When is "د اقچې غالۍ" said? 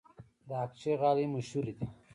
0.47-1.25